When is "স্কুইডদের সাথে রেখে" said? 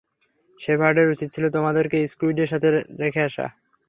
2.07-3.21